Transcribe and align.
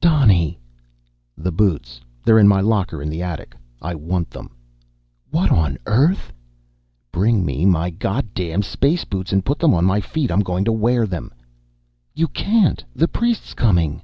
"Donny!" 0.00 0.58
"The 1.36 1.52
boots, 1.52 2.00
they're 2.24 2.38
in 2.38 2.48
my 2.48 2.62
locker 2.62 3.02
in 3.02 3.10
the 3.10 3.20
attic. 3.20 3.54
I 3.82 3.94
want 3.94 4.30
them." 4.30 4.48
"What 5.30 5.50
on 5.52 5.76
earth!" 5.84 6.32
"Bring 7.10 7.44
me 7.44 7.66
my 7.66 7.90
goddam 7.90 8.62
space 8.62 9.04
boots 9.04 9.32
and 9.34 9.44
put 9.44 9.58
them 9.58 9.74
on 9.74 9.84
my 9.84 10.00
feet. 10.00 10.30
I'm 10.30 10.40
going 10.40 10.64
to 10.64 10.72
wear 10.72 11.06
them." 11.06 11.30
"You 12.14 12.28
can't; 12.28 12.82
the 12.96 13.06
priest's 13.06 13.52
coming." 13.52 14.00